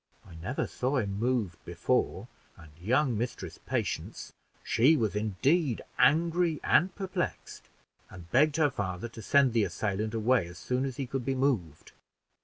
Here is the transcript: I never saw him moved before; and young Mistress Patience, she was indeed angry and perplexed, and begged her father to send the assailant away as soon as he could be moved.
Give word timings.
I 0.27 0.33
never 0.41 0.65
saw 0.65 0.97
him 0.97 1.19
moved 1.19 1.63
before; 1.63 2.27
and 2.57 2.71
young 2.81 3.15
Mistress 3.15 3.59
Patience, 3.67 4.33
she 4.63 4.97
was 4.97 5.15
indeed 5.15 5.83
angry 5.99 6.59
and 6.63 6.95
perplexed, 6.95 7.69
and 8.09 8.27
begged 8.31 8.55
her 8.57 8.71
father 8.71 9.09
to 9.09 9.21
send 9.21 9.53
the 9.53 9.63
assailant 9.63 10.15
away 10.15 10.47
as 10.47 10.57
soon 10.57 10.85
as 10.85 10.97
he 10.97 11.05
could 11.05 11.23
be 11.23 11.35
moved. 11.35 11.91